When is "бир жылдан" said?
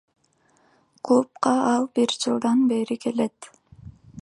1.99-2.65